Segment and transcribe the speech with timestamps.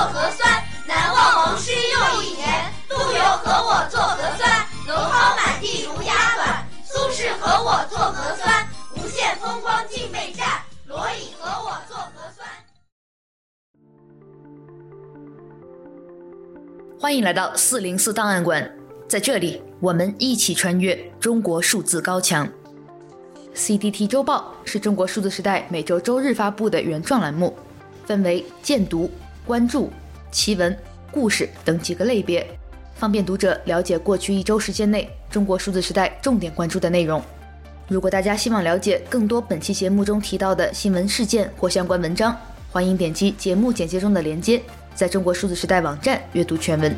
[0.00, 2.72] 做核酸，难忘蒙师又一年。
[2.88, 6.66] 陆游和我做核酸，蒌蒿满地芦芽短。
[6.86, 8.66] 苏轼和我做核酸，
[8.96, 10.46] 无限风光尽被占。
[10.86, 12.48] 罗隐和我做核酸。
[16.98, 18.74] 欢迎来到四零四档案馆，
[19.06, 22.48] 在这里我们一起穿越中国数字高墙。
[23.54, 27.54] CDT 周报是中国数字时代每周周日发布的原创栏目，
[28.06, 29.10] 分为荐读、
[29.50, 29.90] 关注、
[30.30, 30.78] 奇闻、
[31.10, 32.46] 故事等几个类别。
[32.94, 37.20] 方便读者了解过去一周时间内中国数字时代重点关注的内容。
[37.88, 42.38] 如果大家希望了解更多本期节目中提到的新闻事件或相关文章，
[42.70, 44.62] 欢迎点击节目简介中的链接，
[44.94, 46.94] 在中国数字时代网站阅读全文。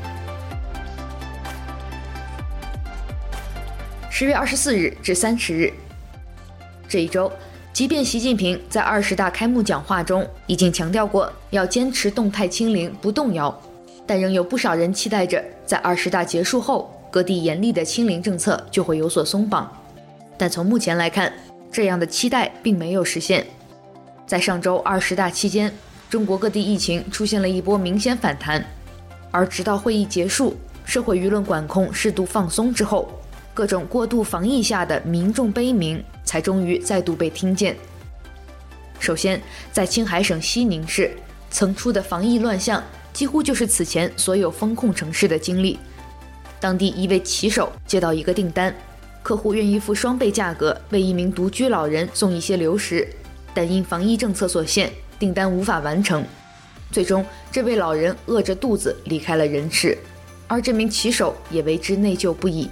[4.11, 5.73] 十月二十四日至三十日，
[6.87, 7.33] 这一周，
[7.73, 13.63] 即便习近平在二十大开幕讲话中已经强调过要坚持动态清零不动摇。
[14.07, 19.71] 但仍有不少人期待着，在二十大结束后，各地严厉的清零政策就会有所松绑。
[20.37, 21.33] 但从目前来看，
[21.71, 23.47] 这样的期待并没有实现。
[24.27, 25.73] 在上周二十大期间，
[26.11, 28.63] 中国各地疫情出现了一波明显反弹，
[29.31, 33.09] 而直到会议结束，社会舆论管控适度放松之后，
[33.55, 37.77] 各种过度防疫下的民众悲鸣才终于再度被听见。
[38.99, 39.41] 首先，
[39.73, 41.11] 在青海省西宁市
[41.51, 42.83] 曾出的防疫乱象。
[43.13, 45.79] 几乎就是此前所有封控城市的经历。
[46.59, 48.75] 当地一位骑手接到一个订单，
[49.23, 53.07] 客户愿意付双倍价格为一名独居老人送一些流食，
[53.53, 56.25] 但因防疫政策所限，订单无法完成。
[56.91, 59.99] 最终，这位老人饿着肚子离开了人世，
[60.49, 62.71] 而这名骑手也为之内疚不已。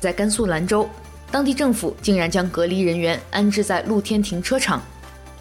[0.00, 0.88] 在甘肃兰州，
[1.30, 4.82] 当地政府竟然将隔离人员安置在露天停车场，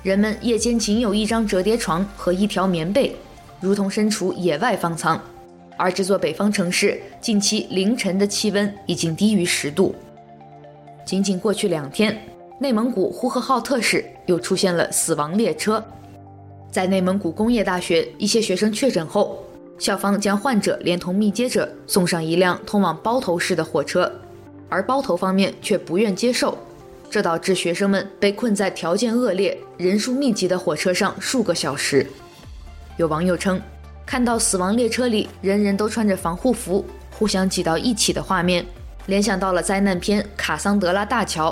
[0.04, 3.16] 人们夜间仅有一张折叠床和一条棉被。
[3.62, 5.22] 如同身处野外方舱，
[5.78, 9.96] 而这座北方城市近期凌晨的气温已经低于十度。
[11.06, 12.18] 仅仅过去两天，
[12.60, 15.84] 内蒙古呼和浩特市又出现了死亡列车。
[16.72, 19.44] 在内蒙古工业大学，一些学生确诊后，
[19.78, 24.10] 校方将患者连同密接者送上一辆通往包头市的火车，
[24.70, 26.58] 而包头方面却不愿接受，
[27.10, 32.06] 这导致学生们被困在条件恶劣、人数密集的火车上数个小时。
[32.98, 33.60] 有网友称，
[34.06, 38.66] 看到死亡列车里人人都穿着防护服，互相挤到一起的画面，
[39.08, 41.52] 联想到了灾难片《卡桑德拉大桥》。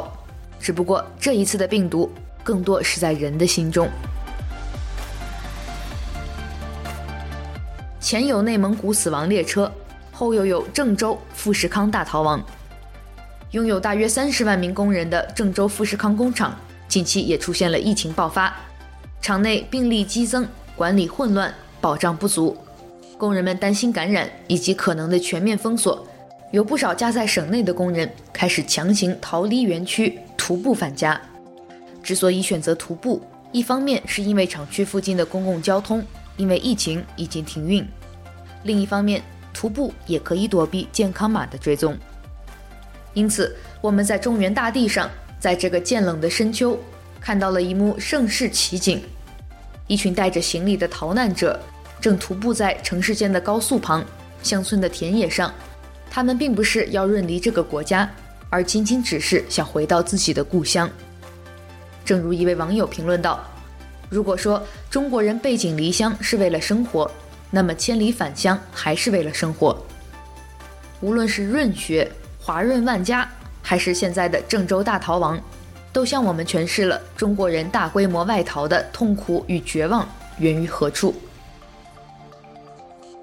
[0.59, 2.11] 只不过这一次的病毒
[2.43, 3.89] 更多是在人的心中。
[7.99, 9.71] 前有内蒙古死亡列车，
[10.11, 12.41] 后又有郑州富士康大逃亡。
[13.57, 16.55] 拥有大约三十万名工人的郑州富士康工厂，
[16.87, 18.55] 近期也出现了疫情爆发，
[19.19, 20.47] 厂内病例激增。
[20.75, 21.51] 管理混乱，
[21.81, 22.55] 保障不足，
[23.17, 26.05] 工人们担心感染以及可能的全面封锁，
[26.51, 31.19] 有不少家在省内的工人开始强行逃离园区，徒步返家。
[32.03, 33.19] 之所以选择徒步，
[33.51, 37.83] 一方面是因为厂区附近的公共交通因为疫情已经停运，
[38.61, 39.19] 另一方面
[39.51, 41.97] 徒步也可以躲避健康码的追踪。
[43.17, 43.51] 因此，
[43.81, 46.77] 我们在中原大地上，在这个渐冷的深秋，
[47.19, 49.01] 看到了一幕盛世奇景。
[49.87, 51.59] 一群带着行李的逃难者
[51.99, 54.05] 正徒步在城市间的高速旁、
[54.43, 55.51] 乡村的田野上。
[56.11, 58.07] 他们并不是要远离这个国家，
[58.51, 60.87] 而仅仅只是想回到自己的故乡。
[62.05, 63.43] 正如一位网友评论道
[64.11, 64.61] ：“如果说
[64.91, 67.09] 中国人背井离乡是为了生活，
[67.49, 69.75] 那么千里返乡还是为了生活。”
[71.01, 72.07] 无论是润学、
[72.47, 73.27] 华润万家，
[73.61, 75.37] 还是现在的郑州大逃亡。
[75.91, 80.07] 都向我们诠释了中国人大规模外逃的痛苦与绝望
[80.39, 81.13] 源于何处。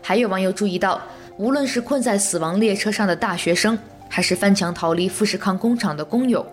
[0.02, 1.00] 还有网友注意到，
[1.38, 3.78] 无论是困在死亡列车上的大学生，
[4.10, 6.44] 还是翻墙逃离富士康工厂的工友，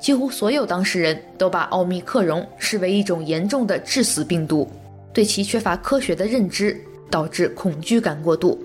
[0.00, 4.66] 几乎所有当事人都把奥密克戎视为一种严重的致死病毒，
[5.12, 6.80] 对其缺乏科学的认知，
[7.10, 8.58] 导致恐惧感过度。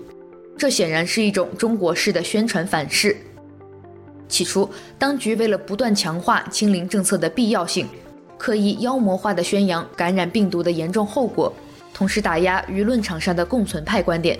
[0.56, 3.14] 这显然是一种中国式的宣传反噬。
[4.30, 7.86] 起初，当局为了不断强化清零政策的必要性，
[8.38, 11.52] 刻意妖魔化的宣扬感染病毒的严重后果，
[11.92, 14.38] 同时打压舆论场上的共存派观点，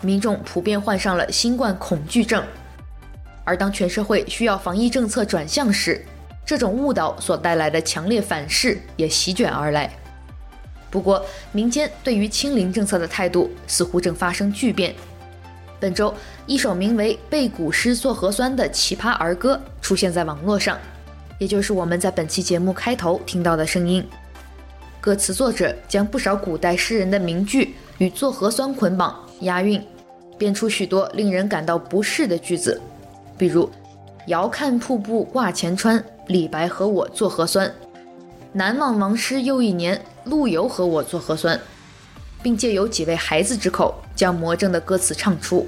[0.00, 2.42] 民众普遍患上了新冠恐惧症。
[3.44, 6.02] 而当全社会需要防疫政策转向时，
[6.46, 9.92] 这种误导所带来的强烈反噬也席卷而来。
[10.88, 14.94] 不过，民间对于清零政策的态度似乎正发生巨变。
[15.82, 16.14] 本周，
[16.46, 20.78] 一首名为《背古诗做核酸》的奇葩儿歌出现在网络上，
[21.40, 24.06] 也就是我们在本期节目开头听到的声音。
[25.00, 29.84] 歌词作者将不少古代诗人的名句与做核酸捆绑押韵，
[30.38, 32.80] 编出许多令人感到不适的句子，
[33.36, 33.68] 比如
[34.28, 37.68] “遥看瀑布挂前川，李白和我做核酸
[38.54, 41.60] ”，“南望王师又一年，陆游和我做核酸”，
[42.42, 45.66] 并借由几位孩子之口将魔怔的歌词唱出。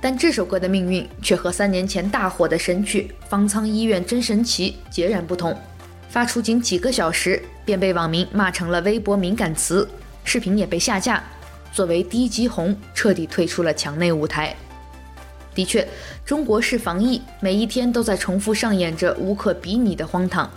[0.00, 5.56] 但这首歌的命运却和三年前大火的神曲《方舱医院真神奇》截然不同，
[6.10, 9.88] 发出仅几个小时便被网民骂成了微博敏感词，
[10.22, 11.24] 视频也被下架，
[11.72, 14.54] 作为低级红彻底退出了墙内舞台。
[15.54, 15.88] 的确，
[16.26, 20.50] 中国式防疫每一天都在重复上演着无可比拟的荒唐，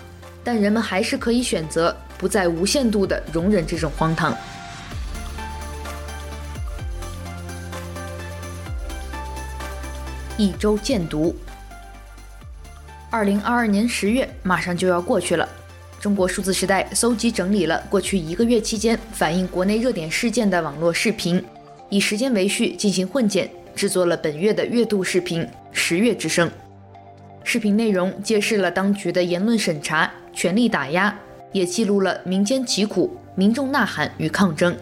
[0.43, 4.35] 但人们还是可以选择不再无限度地容忍这种荒唐。
[10.37, 11.35] 一周见读。
[13.09, 15.47] 二零二二年十月马上就要过去了，
[15.99, 21.43] 中国数字时代搜集整理了过去一个月期间反映国内热点事件的网络视频，
[21.89, 25.41] 以时间为序进行混剪，制作了本月的月度视频
[25.71, 26.47] 《十月之声》。
[27.43, 31.17] 视频内容揭示了当局的言论审查、权力打压，
[31.53, 34.77] 也记录了民间疾苦、民众呐喊与抗争。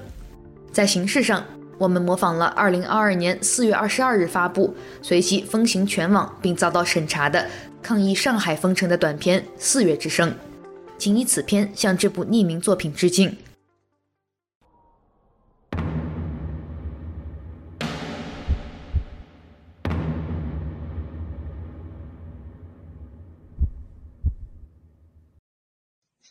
[0.74, 1.46] 在形式上，
[1.78, 7.50] 我们模仿了2022年4月22日发布、随即风行全网并遭到审查的
[7.84, 10.32] 抗议上海封城的短片《四月之声》，
[10.98, 13.38] 请以此片向这部匿名作品致敬。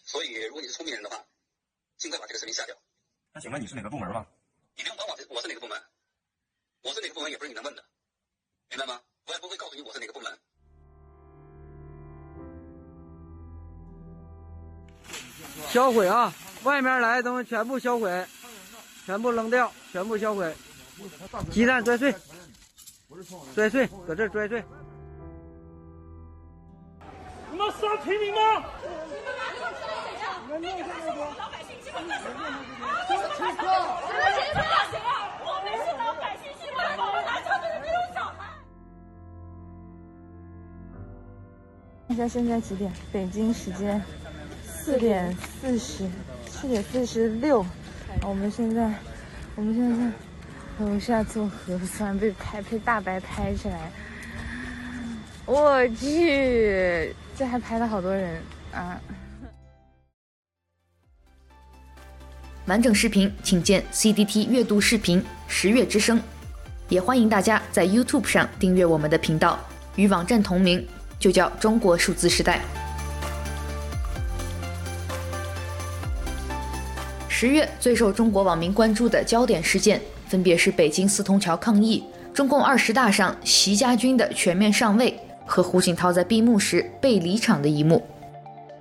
[0.06, 1.17] 所以，如果你是聪明人的话，
[1.99, 2.75] 尽快把这个视频下掉。
[3.35, 4.25] 那请问你是哪个部门吗？
[5.44, 5.79] 是哪个部门，
[6.82, 7.85] 我是哪个部门也不是你能问的，
[8.70, 8.99] 明白吗？
[9.26, 10.38] 我也不会告诉你我是哪个部门。
[15.69, 16.32] 销毁啊！
[16.62, 18.26] 外面来的东西全部销毁，
[19.05, 20.56] 全部扔掉，全部销毁。
[21.50, 22.14] 鸡蛋摔碎，
[23.55, 24.64] 摔碎，搁这摔碎。
[27.50, 28.64] 你们杀平民吗？
[42.14, 42.93] 大家现在几点？
[43.12, 44.00] 北京时间
[44.64, 46.08] 四点四十，
[46.49, 47.66] 四点四十六。
[48.22, 48.88] 我们现在，
[49.56, 50.12] 我们现在
[50.78, 53.90] 在楼下做核酸，被拍被大白拍起来。
[55.44, 58.40] 我去，这还拍了好多人
[58.72, 59.00] 啊！
[62.67, 66.17] 完整视频请见 CDT 月度视频《十月之声》，
[66.88, 69.58] 也欢迎大家在 YouTube 上订阅我们的频道，
[69.96, 70.87] 与网站同名。
[71.24, 72.60] 就叫中国数字时代。
[77.30, 79.98] 十月最受中国网民关注的焦点事件，
[80.28, 82.04] 分别是北京四通桥抗议、
[82.34, 88.02] 中共二十大上习家军的全面上位和胡锦涛在闭幕时被离场的一幕。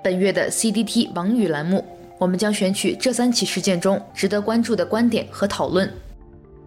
[0.03, 1.85] 本月的 CDT 网语栏目，
[2.17, 5.89] 我们将选取这三起事件中值得关注的观点和讨论。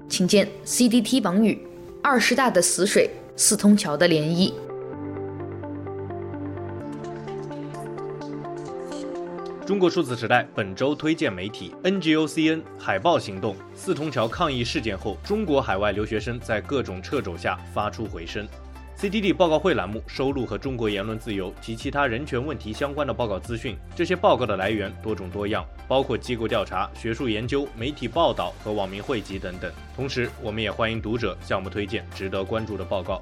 [0.08, 1.60] 请见 CDT 网语：
[2.02, 4.54] 二十大的死水，四通桥的涟漪。
[9.66, 18.46] 中国数字时代本周推荐媒体 NGOCN 海豹行动四通桥抗议事件后，中国海外留学生在各种掣肘下发出回声。
[18.96, 29.68] CDT 报告会栏目收录和中国言论自由及其他人权问题相关的报告资讯，这些报告的来源多种多样，包括机构调查、学术研究、媒体报道和网民汇集等等。
[29.96, 33.20] 同时，我们也欢迎读者向我们推荐值得关注的报告。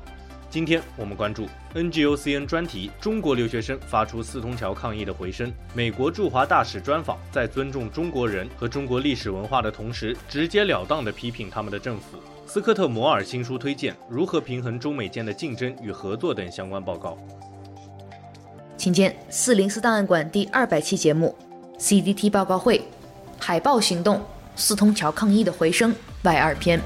[0.54, 5.52] 今天我们关注 NGOCN 专题：中国留学生发出四通桥抗议的回声。
[5.75, 12.18] 美国驻华大使专访，在尊重中国人和中国历史文化的同时，直截了当地批评他们的政府。
[12.46, 17.18] 斯科特·摩尔新书推荐：如何平衡中美间的竞争与合作等相关报告。
[18.76, 21.34] 请见四零四档案馆第二百期节目
[21.80, 22.80] ：CDT 报告会，
[23.40, 24.23] 海豹行动，
[24.54, 25.92] 四通桥抗议的回声
[26.23, 26.80] 外二篇。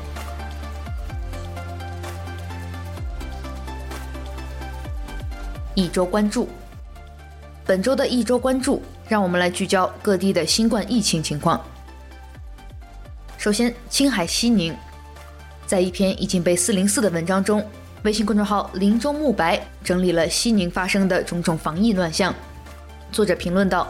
[5.79, 6.49] 一周关注，
[7.65, 11.65] 本周的一周关注，让我们来聚焦各地的新冠疫情情况。
[13.37, 14.77] 首先，青海西宁，
[15.69, 17.65] 在一篇已经被四零四的文章中，
[18.03, 22.35] 微信公众号“林中木白”整理了西宁发生的种种防疫乱象。
[23.13, 23.87] 作者评论道：“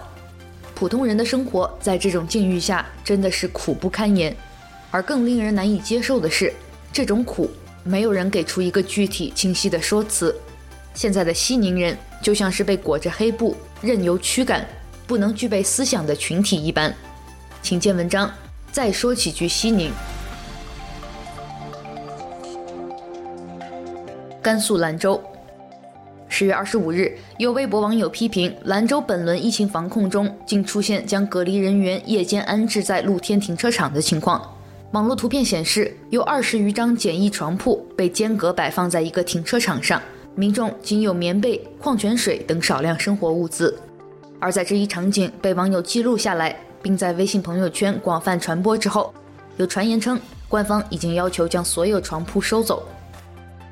[0.77, 4.37] 普通人的生活在这种境遇下真的是苦不堪言，
[4.91, 6.53] 而更令人难以接受的是，
[6.93, 7.51] 这种苦
[7.83, 10.39] 没有人给出一个具体清晰的说辞。”
[10.99, 14.67] 现在的西宁人就像是被裹着黑布、任由驱赶、
[15.07, 16.93] 不能具备思想的群体一般。
[17.63, 18.29] 请见文章：
[18.73, 19.93] 再说几句西宁。
[24.43, 25.23] 甘肃兰州，
[26.29, 34.43] 十月二十五日，有微博网友批评兰州本轮疫情防控中竟出现将隔离人员夜间安置在露天停车场的情况。
[34.91, 40.03] 网络图片显示，有二十余张简易床铺被间隔摆放在一个停车场上，
[40.39, 43.77] 民众仅有棉被、矿泉水等少量生活物资。
[44.39, 49.13] 而在这一场景被网友记录下来，并在微信朋友圈广泛传播之后，
[49.57, 50.17] 有传言称
[50.47, 52.87] 官方已经要求将所有床铺收走。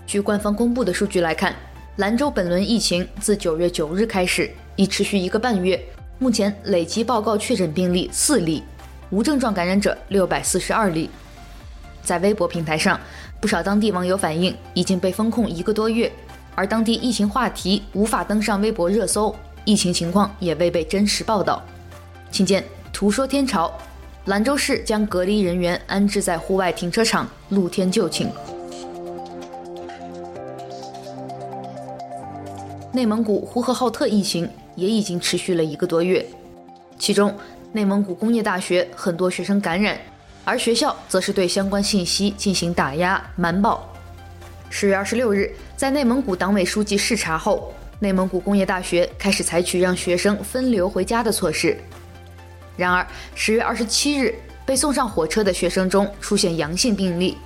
[0.08, 1.54] 据官方公布的数据来看，
[1.98, 5.80] 兰州本轮疫情自九月九日开始，已持续一个半月，
[6.18, 8.64] 目前累计报告确诊病例四例。
[9.10, 11.08] 无症状感染者六百四十二例，
[12.02, 12.98] 在微博平台上，
[13.40, 16.10] 不少当地网友反映已经被封控一个多月，
[16.56, 19.32] 而当地疫情话题无法登上微博热搜，
[19.64, 21.62] 疫情情况也未被真实报道。
[22.32, 23.70] 请见图说天朝，
[24.24, 28.28] 兰州市将隔离人员安置在户外停车场露天就寝。
[32.92, 36.26] 内蒙古呼和浩特疫情也已经持续了一个多月，
[36.98, 37.32] 其中。
[37.72, 39.98] 内蒙古工业大学很多学生感染，
[40.46, 43.86] 而学校则是对相关信息进行打压瞒报。
[44.70, 51.76] 十月二十六日，在内蒙古党委书记视察后，内蒙古工业大学开始采取让学生分流回家的措施。
[52.76, 54.34] 然而，十月二十七日，
[54.66, 57.38] 被送上火车的学生中出现阳性病例，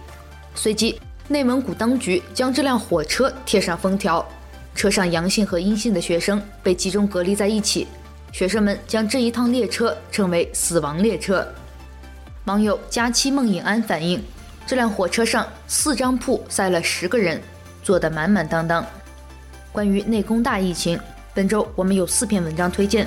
[0.55, 4.27] 随即内蒙古当局将这辆火车贴上封条，
[4.75, 7.87] 车上阳性和阴性的学生被集中隔离在一起。
[8.33, 11.47] 学生们将这一趟列车称为“死亡列车”。
[12.47, 14.21] 网友佳期梦影安反映，
[14.67, 17.41] 这辆火车上四张铺塞了十个人，
[17.83, 18.85] 坐得满满当当。
[19.73, 20.99] 关于内工大疫情，
[21.35, 23.07] 本周我们有四篇文章推荐。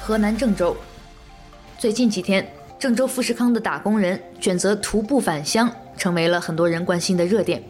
[0.00, 0.76] 河南郑州，
[1.76, 2.46] 最近几天，
[2.78, 7.62] 郑州富士康的打工人选择徒步返乡，成为了很多人关心的热点。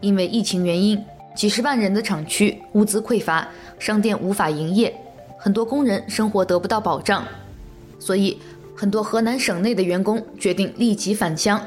[0.00, 1.04] 因为疫情原因。
[1.36, 3.46] 几十万人的厂区物资匮乏，
[3.78, 4.92] 商店无法营业，
[5.38, 7.24] 很多工人生活得不到保障，
[8.08, 8.38] 所以
[8.74, 11.60] 很多河南省内的员工决定立即返乡。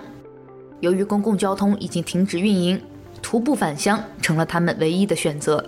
[0.79, 2.81] 由于公共交通已经停止运营，
[3.21, 5.63] 徒步返乡成了他们唯一的选择。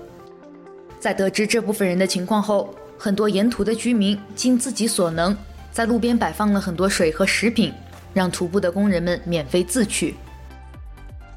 [1.00, 5.38] 在得知这部分人的情况后，很多沿途的居民尽自己所能，
[5.72, 7.72] 在路边摆放了很多水和食品，
[8.12, 10.16] 让徒步的工人们免费自取。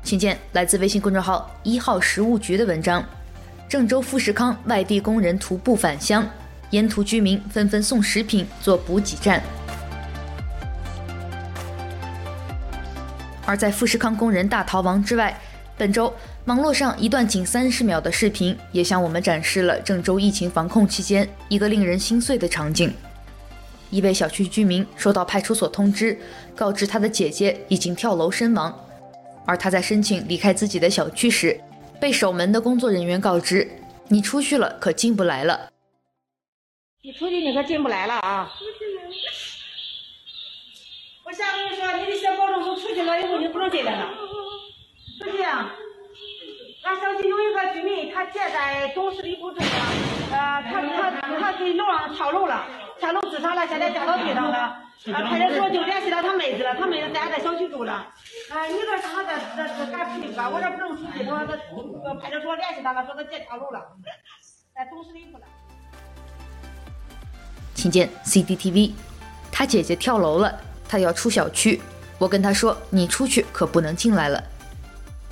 [0.02, 3.04] 请见来自微信公众号“一号食物局”的文章：
[3.68, 6.26] 郑州富士康外地工人徒步返乡，
[6.76, 9.42] 沿途居民纷纷送食品做补给站。
[13.46, 15.40] 而在富士康工人大逃亡之外，
[15.78, 16.12] 本周
[16.44, 22.92] 网络上一段仅三十秒的视频也向我们展示了郑州疫情防控期间一个令人心碎的场景：
[23.88, 26.18] 一位小区居民收到派出所通知，
[26.54, 28.74] 告知他的姐姐已经跳楼身亡。
[29.46, 31.58] 而他在申请离开自己的小区时，
[31.98, 33.66] 被守门的工作人员告知
[34.08, 35.68] ：“你出去了，可进不来了。”
[37.06, 38.50] 你出去，你可进不来了啊！
[41.22, 44.10] 我下回说，你得先保证书出去了以后，你不能进来了。
[45.16, 45.70] 书记啊，
[46.82, 49.66] 俺小区有一个居民，他借在东市里不住了，
[50.32, 52.66] 呃，他他他给楼上跳楼了，
[52.98, 54.58] 跳楼自杀了，现在掉到地上了。
[54.58, 57.92] 啊，派出所就联系到他妹子了，他妹子在俺小区住了。
[58.50, 60.50] 啊，你这上在这这干什么吧？
[60.50, 63.80] 我这不能出去，说他派出所联系他了，说他姐跳楼了，
[64.74, 65.46] 在东市里去了。
[67.76, 68.90] 请见 CCTV，
[69.52, 70.52] 他姐姐跳楼了，
[70.88, 71.80] 他要出小区。
[72.18, 74.42] 我跟他说，你出去可不能进来了。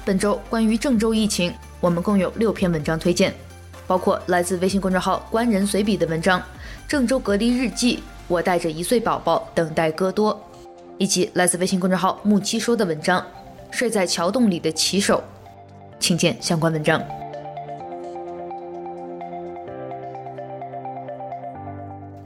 [0.05, 3.35] 本周关于郑州疫情，我们共有六篇文章推荐，
[3.87, 6.39] 包括来自微信公众号“官人随笔”的文章
[6.87, 7.97] 《郑州隔离日记》。
[8.29, 10.39] 我带着一岁宝宝等待戈多，
[10.99, 13.21] 以及来自微信公众号木七说的文章
[13.71, 15.19] 《睡在桥洞里的骑手》，
[15.99, 17.03] 请见相关文章。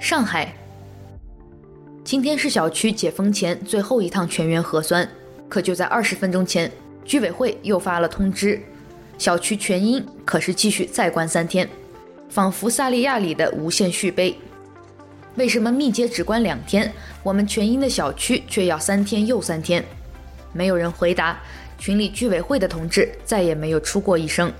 [0.08, 0.50] 上海，
[2.02, 5.06] 今天是小区解封前最后一趟全员核酸，
[5.50, 6.72] 可就在二十分钟前，
[7.04, 8.58] 居委会又发了通知，
[9.18, 11.68] 小区全阴，可是继续再关三天，
[12.30, 14.34] 仿佛萨利亚里的无限续杯。
[15.34, 16.90] 为什么密接只关两天，
[17.22, 19.84] 我们全阴的小区却要三天又三天？
[20.54, 21.38] 没有人回答，
[21.76, 24.50] 群里居委会的同志再也没有出过一声。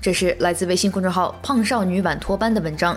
[0.00, 2.96] 这是来自微信公众号“胖少女晚托班”的文章。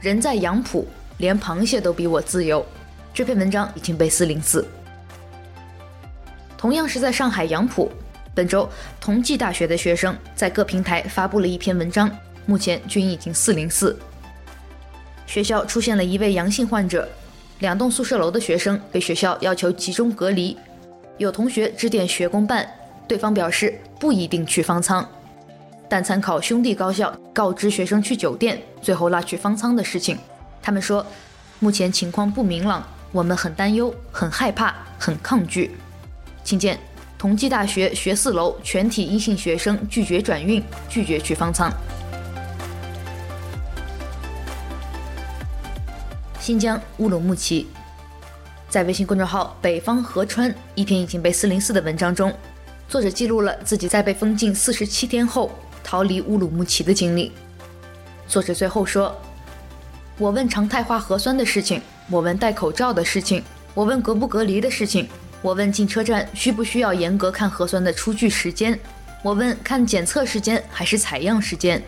[0.00, 0.88] 人在杨浦，
[1.20, 2.66] 连螃蟹都比我自由。
[3.14, 4.66] 这篇文章已经被四零四。
[6.58, 7.90] 同样是在上海杨浦，
[8.34, 8.68] 本周
[9.00, 12.10] 同济大学的学生在各平台发布了一篇文章，
[12.46, 13.96] 目前均已经四零四。
[15.26, 17.08] 学校出现了一位阳性患者，
[17.60, 20.56] 两栋宿舍楼的学生被学校要求集中隔离。
[21.18, 22.68] 有同学致电学工办，
[23.06, 25.06] 对方表示不一定去方舱，
[25.88, 30.16] 但参考兄弟高校告知学生去酒店，最后拉去方舱的事情，
[30.62, 31.04] 他们说
[31.58, 35.76] 目前情况不明朗，我们很担忧、很害怕、很抗拒。
[36.42, 36.78] 请见
[37.18, 41.72] 同济大学学四楼全体阴性学生拒绝转运，拒绝去方舱。
[46.40, 47.68] 新疆乌鲁木齐，
[48.68, 52.32] 在微信公众号“北方河川”一篇已经被四零四的文章中，
[52.88, 55.50] 作者记录了自己在被封禁四十七天后
[55.84, 57.30] 逃离乌鲁木齐的经历。
[58.26, 59.14] 作者最后说
[60.20, 65.08] ：“我问常态化核酸的事情，我问戴口罩的事情，我问隔不隔离的事情，
[65.40, 68.78] 我问进车站需不需要严格看核酸的出具时间，
[69.22, 71.82] 我问看检测时间还是采样时间。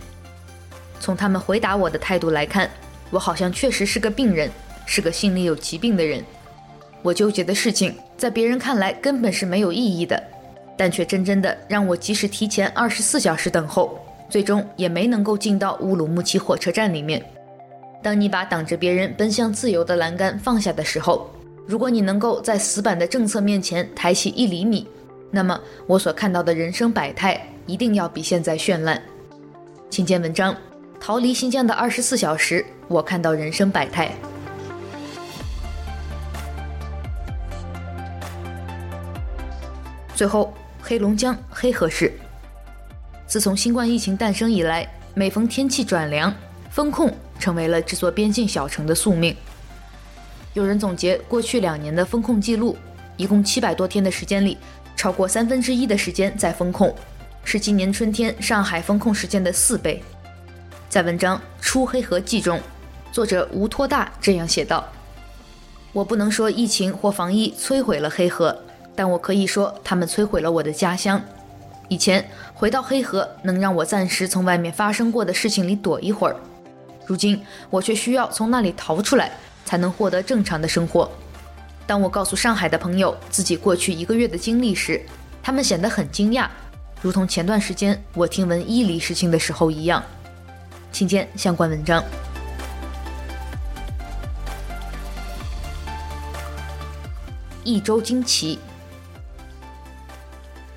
[0.99, 2.69] 从他们回答我的态度来看。”
[3.13, 4.51] 我好像确实是个病人，
[4.87, 6.25] 是个心里有疾病的人。
[7.03, 10.19] 我纠结的事情，在别人看来根本是没有意义的，
[10.79, 17.23] 但却真真的让我即使提前二十四小时等候，最终也没能够进到乌鲁木齐火车站里面。
[18.03, 21.31] 当你把挡着别人奔向自由的栏杆放下的时候，
[21.67, 24.89] 如果你能够在死板的政策面前抬起一厘米，
[25.31, 29.01] 那么我所看到的人生百态一定要比现在绚烂。
[29.89, 30.55] 请见文章。
[31.05, 34.13] 逃离新疆的二十四小时，我看到人生百态。
[40.15, 42.13] 最后，黑龙江黑河市，
[43.27, 46.33] 自从新冠疫情诞生以来，每逢天气转凉，
[46.71, 49.37] 风控成为了这座边境小城的宿命。
[50.55, 52.77] 有人总结过去两年的封控记录，
[53.17, 54.57] 一共七百多天的时间里，
[54.95, 56.95] 超过三分之一的时间在封控，
[57.43, 60.01] 是今年春天上海封控时间的四倍。
[60.89, 62.61] 在文章《出黑河记》中，
[63.11, 64.87] 作者吴托大这样写道
[65.93, 68.57] ：“我不能说疫情或防疫摧毁了黑河，
[68.95, 71.21] 但我可以说他们摧毁了我的家乡。
[71.89, 76.37] 以前回到黑河能让我暂时从外面发生过的事情里躲一会儿，
[77.13, 79.31] 如今我却需要从那里逃出来，
[79.67, 81.13] 才能获得正常的生活。
[81.87, 84.99] 当我告诉上海的朋友自己过去一个月的经历时，
[85.43, 86.49] 他们显得很惊讶，
[87.03, 90.03] 如同前段时间我听闻伊犁事情的时候一样。”
[90.91, 92.03] 请见相关文章。
[97.63, 98.59] 一周惊奇：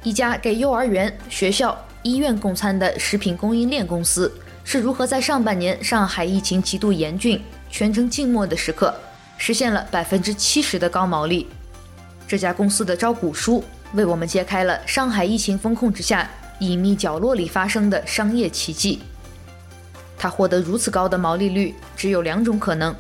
[0.04, 4.30] 一家给幼儿园、学校、医院供餐的食品供应链公司，
[4.68, 8.94] 是如何在上半年上海疫情极度严峻、全城静默的时刻，
[9.38, 11.48] 实现了百分之七十的高毛利？
[12.28, 16.28] 这家公司的招股书为我们揭开了上海疫情风控之下
[16.60, 19.04] 隐秘角落里发生的商业奇迹。
[20.18, 22.94] 他获得如此高的毛利率，只有两种可能：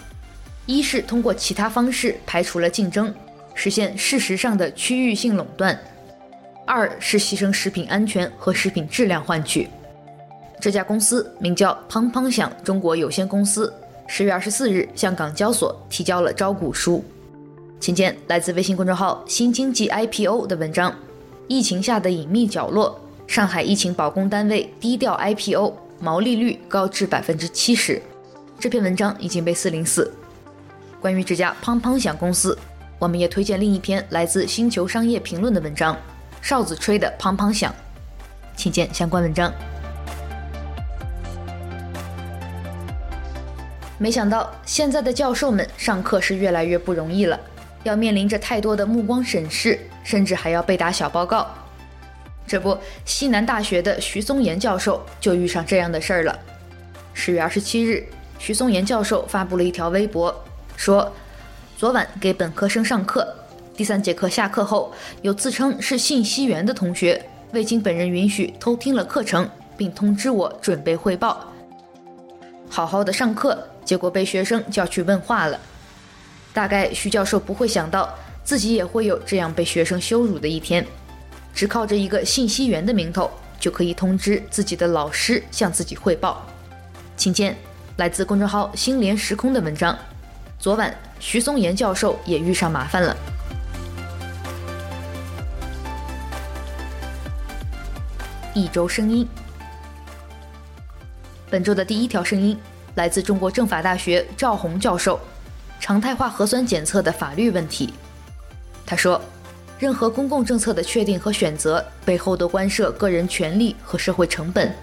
[0.67, 3.11] 一是通过其他方式排除了竞争，
[3.55, 5.75] 实现事实上的区域性垄断；
[6.67, 9.67] 二是牺牲食品安全和食品质量换取。
[10.59, 13.73] 这家公司名叫胖胖响中国有限公司，
[14.07, 17.03] 十月二十四日向港交所提交了招股书。
[17.79, 20.93] 请见来自微信公众号“新经济 IPO” 的文章：
[21.47, 25.73] 疫情下的隐秘角落，上海疫情保供单位低调 IPO。
[26.01, 28.01] 毛利率高至百分之七十，
[28.59, 30.11] 这篇文章已经被四零四。
[30.99, 32.55] 关于这家胖胖响公司，
[32.99, 35.95] 我们也推荐另一篇来自星球商业评论的文章
[36.41, 37.71] 《哨子吹的胖胖响》，
[38.57, 39.51] 请见相关文章。
[43.97, 47.39] 没想到现在的教授们上课是越来越不容易了，
[47.83, 51.47] 要面临着太多的目光审视，甚至还要被打小报告。
[52.45, 56.37] 这不，西南大学的徐松岩教授就遇上这样的事儿了。
[57.13, 58.05] 十月二十七日，
[58.37, 60.43] 徐松岩教授发布了一条微博，
[60.75, 61.11] 说
[61.77, 63.33] ：“昨晚给本科生上课，
[63.75, 71.51] 第三节课下课后，有自称是信息员的同学未经本人允许偷听了课程，并通知我准备汇报。
[72.69, 75.57] 好好的上课，结果被学生叫去问话了。
[76.51, 80.85] 大概徐教授不会想到自己也会有这样被学生羞辱的一天。”
[81.55, 86.45] 只靠着一个信息员的名头，就可以通知自己的老师向自己汇报。
[87.15, 87.55] 请见
[87.95, 89.97] 来自公众号“星连时空”的文章。
[90.59, 93.15] 昨晚，徐松岩教授也遇上麻烦了。
[98.53, 99.25] 一周声音，
[101.49, 102.59] 本周的第一条声音
[102.95, 105.19] 来自中国政法大学赵宏教授。
[105.79, 107.93] 常态化核酸检测的法律问题，
[108.85, 109.21] 他说。
[109.77, 114.73] 任何公共政策的确定和选择背后都关涉个人权利和社会成本，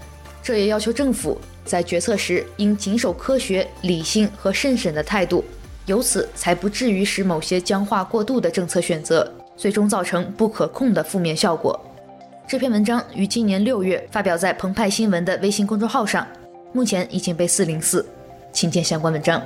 [0.43, 5.43] 这也要求政府在决策时应谨守科学、理性和慎审的态度，
[5.87, 11.83] 由此才不至于使某些僵化过度的政策选择最终造成不可控的负面效果。
[12.47, 16.25] 这篇文章于今年六月发表在澎湃新闻的微信公众号上，
[16.75, 18.03] 目前已经被四零四，
[18.51, 19.39] 请见相关文章。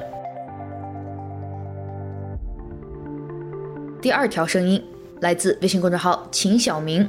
[4.01, 4.81] 第二条声音
[5.19, 7.07] 来自微信公众号秦小明：“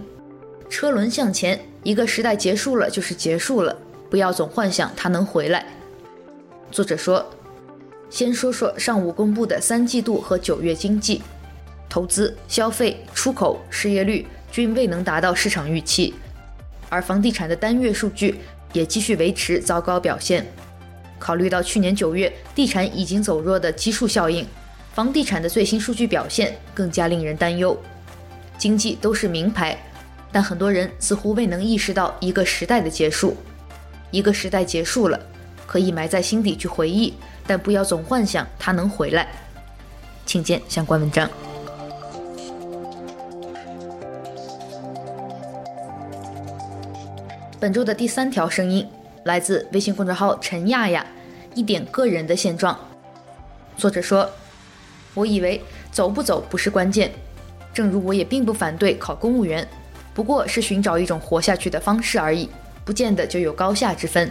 [0.68, 3.76] 车轮向前，一个时代结束了就是结束了，
[4.10, 5.64] 不要总幻想它能回来。”
[6.72, 7.24] 作者说
[8.10, 11.22] ：“先说说上午公布的三季度和九月经济，
[11.88, 16.12] 投资、消费、出口、失业率均未能达到市场预期，
[16.88, 18.40] 而房地产的单月数据
[18.72, 20.46] 也继续维持糟糕表现。
[21.18, 24.46] 考虑到去年九月地产已经走弱的基数效应。”
[24.94, 27.80] 房地产的最新数据表现更加令人担忧，
[28.56, 29.78] 经济都是名牌，
[30.32, 33.36] 但很多人似乎未能意识到一个时代的结束。
[34.10, 35.20] 一个时代结束了，
[35.68, 37.14] 可以埋在心底去回忆，
[37.46, 39.28] 但不要总幻想它能回来。
[40.26, 41.30] 请见相关文章。
[47.60, 48.86] 本周的第三条声音
[49.24, 51.04] 来自微信公众号陈亚亚，
[51.56, 52.78] 一点个人的现状。
[53.76, 54.28] 作者说。
[55.14, 57.10] 我以为走不走不是关键，
[57.74, 59.66] 正如我也并不反对考公务员，
[60.14, 62.48] 不过是寻找一种活下去的方式而已，
[62.84, 64.30] 不见得就有高下之分。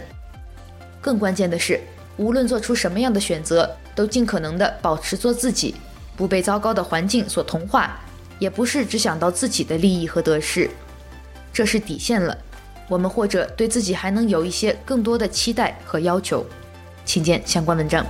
[0.98, 1.78] 更关键的是，
[2.16, 5.74] 无论做出什么样的选择，都尽可能的保持做自己，
[6.16, 8.00] 不被糟糕的环境所同化，
[8.38, 10.70] 也不是只想到自己的利益和得失，
[11.52, 12.34] 这是底线了。
[12.88, 16.44] 我们或者对自己还能有一些更多的期待和要求，
[17.04, 18.04] 请见相关文章。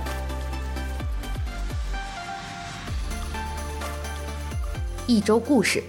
[5.05, 5.83] 一周故事。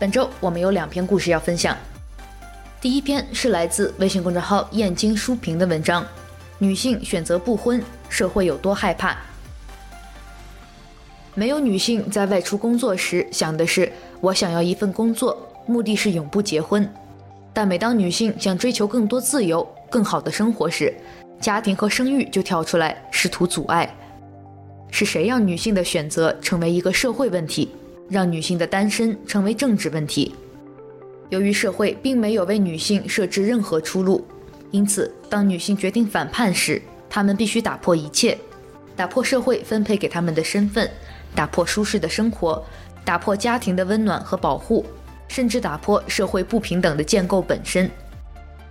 [0.00, 1.76] 本周我们有两篇故事要分享。
[2.80, 6.02] 第一篇是来自微信公众号“燕京书评”的文章，
[6.58, 9.12] 《女性选择不婚，社会有多害怕》。
[11.34, 16.92] 没有女性在外出工作时想的是“我想要一份工作，目的是永不结婚”，
[17.54, 20.92] 但每当女性想追求更多自由、更好的生活时，
[21.40, 23.88] 家庭和生育就跳出来，试图阻碍。
[24.90, 27.70] 是谁让女性的选择成为一个社会问题，
[28.08, 30.34] 让女性的单身成为政治问题？
[31.30, 34.24] 由于社会并没有为女性设置任何出路，
[34.70, 38.36] 因此当女性决定反叛时，她们必须打破一切，
[38.94, 40.88] 打破社会分配给她们的身份，
[41.34, 42.64] 打破舒适的生活，
[43.04, 44.84] 打破家庭的温暖和保护，
[45.34, 47.90] 甚至打破社会不平等的建构本身。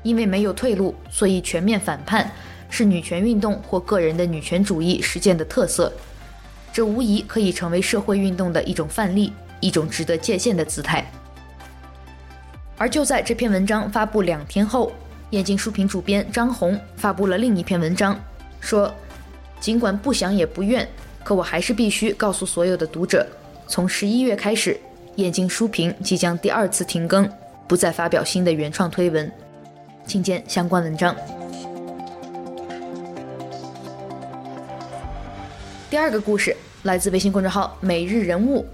[0.02, 2.32] 因为没有退路，所以全面反叛
[2.70, 5.92] 是女权运动或个人的女权主义实践的特色。
[6.72, 11.06] 这无疑可以成为社会运动的一种范例，一种值得借鉴的姿态。
[12.78, 14.94] 而就在这篇文章发布两天后，
[15.32, 18.18] 燕京书评主编张红发布了另一篇文章，
[18.62, 18.90] 说
[19.60, 20.88] ：“尽管不想也不愿，
[21.26, 23.28] 可我还是必须告诉所有的读者，
[23.68, 24.80] 从十一月开始，
[25.16, 27.30] 燕京书评即将第二次停更，
[27.68, 29.32] 不再发表新的原创推文。”
[30.06, 31.16] 请见相关文章。
[35.90, 38.66] 第二个故事来自微信公众号“每日人物”，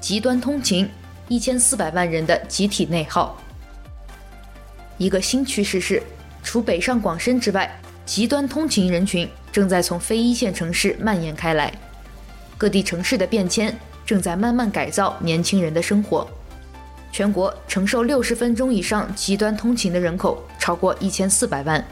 [0.00, 0.88] 极端通勤，
[1.28, 3.36] 一千四百万人的集体内耗。
[4.96, 6.00] 一个新趋势是，
[6.42, 7.70] 除北上广深之外，
[8.06, 11.72] 极端通勤人群正在从非一线城市蔓延开来。
[12.56, 13.76] 各地城市的变迁
[14.06, 16.26] 正在慢慢改造年轻人的生活。
[17.12, 21.84] 全国承受六十分钟以上极端通勤的人口超过一千四百万。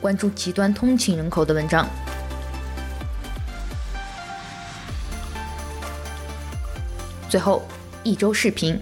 [0.00, 1.86] 关注极端通勤人口的文章。
[7.28, 7.62] 最后，
[8.02, 8.80] 一周视频。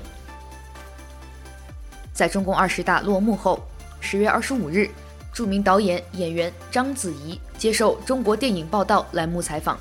[2.13, 3.61] 在中共二十大落幕后，
[4.01, 4.89] 十月二十五日，
[5.33, 9.79] 著名导演演员章子怡接受《中国电影报道》栏目采访。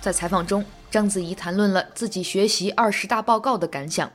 [0.00, 4.10] 在采访中，章子怡谈论了自己学习二十大报告的感想。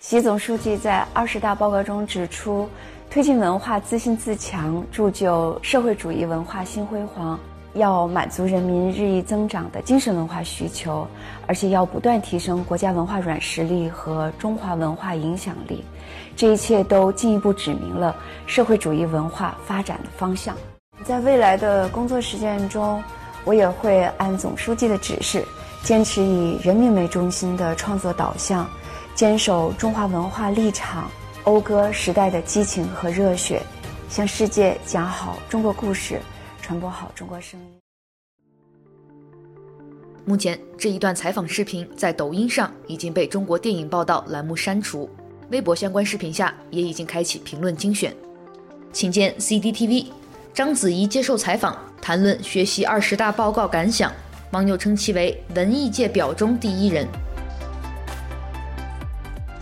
[0.00, 2.68] 习总书记在二十大报告中指出，
[3.08, 7.38] 推进文化自信自强，铸就社会主义文化新辉煌。
[7.74, 11.06] 要满足人民日益增长的精神文化需求，
[11.46, 15.84] 而且要不断提升国家文化软实力和中华文化影响力，
[16.34, 20.56] 这一切都进一步指明了社会主义文化发展的方向。
[21.04, 23.02] 在未来的工作实践中，
[23.44, 25.44] 我也会按总书记的指示，
[25.82, 28.68] 坚持以人民为中心的创作导向，
[29.14, 31.10] 坚守中华文化立场，
[31.44, 33.62] 讴歌时代的激情和热血，
[34.08, 36.20] 向世界讲好中国故事。
[36.60, 37.66] 传播好中国声音。
[40.24, 45.10] 目前这一段采访视频在抖音上已经被中国电影报道栏目删除，
[45.50, 48.14] 微博相关视频下也已经开启评论精选。
[48.92, 50.21] 请见 CDTV。
[50.54, 54.12] 章子怡接受采访，谈论学习二十大报告感想，
[54.50, 57.08] 网友称其为文艺界表中第一人。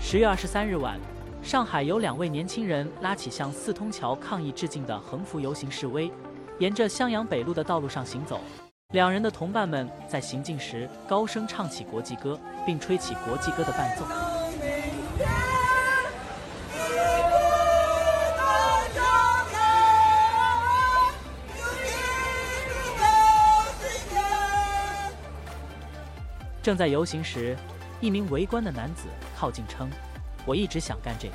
[0.01, 0.99] 十月二十三日晚，
[1.45, 6.11] 上海有两位年轻人拉起向四通桥抗议致敬的横幅游行示威，
[6.59, 8.41] 沿着襄阳北路的道路上行走。
[8.93, 14.05] 两人的同伴们在行进时高声唱起国际歌，并吹起国际歌的伴奏。
[26.63, 27.57] 正在游行时，
[28.01, 29.05] 一名围观的男子
[29.39, 29.89] 靠近称
[30.45, 31.35] ：“我一直想干这个。”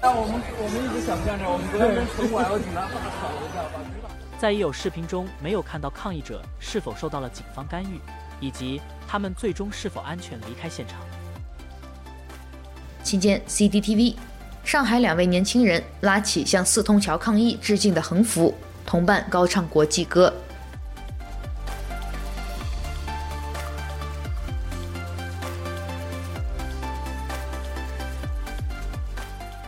[0.00, 4.14] 那我们我们一直想干这，我们昨天跟城管和警察大吵了一架吧。
[4.38, 7.98] 在已有视频中，没有看到抗议者是否受到了警方干预，
[8.40, 11.00] 以及他们最终是否安全离开现场。
[13.02, 14.16] 期间 CDTV，
[14.62, 18.54] 上海两位年轻人拉起向四通桥抗议致敬的横幅，
[18.84, 20.32] 同伴高唱国际歌。